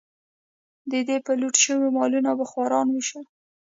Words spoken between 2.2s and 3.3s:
په خوارانو ویشل.